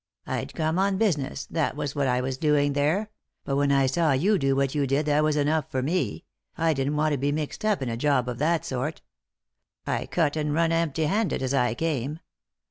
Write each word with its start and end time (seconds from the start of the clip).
I'd 0.25 0.55
come 0.55 0.79
on 0.79 0.97
business, 0.97 1.45
that 1.51 1.75
was 1.75 1.93
what 1.93 2.07
I 2.07 2.21
was 2.21 2.39
doing 2.39 2.73
there; 2.73 3.11
but 3.45 3.55
when 3.55 3.71
I 3.71 3.85
saw 3.85 4.13
you 4.13 4.39
do 4.39 4.55
what 4.55 4.73
you 4.73 4.87
did 4.87 5.05
that 5.05 5.23
was 5.23 5.35
enough 5.35 5.69
for 5.69 5.83
me; 5.83 6.25
I 6.57 6.73
didn't 6.73 6.95
want 6.95 7.11
to 7.11 7.19
be 7.19 7.31
mixed 7.31 7.63
up 7.63 7.83
in 7.83 7.89
a 7.89 7.95
job 7.97 8.27
of 8.27 8.39
that 8.39 8.65
sort. 8.65 9.03
I 9.85 10.07
cut 10.07 10.35
and 10.35 10.55
run 10.55 10.71
empty 10.71 11.03
handed, 11.03 11.43
as 11.43 11.53
I 11.53 11.75
came. 11.75 12.19